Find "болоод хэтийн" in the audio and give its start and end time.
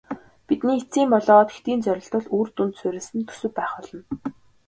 1.13-1.79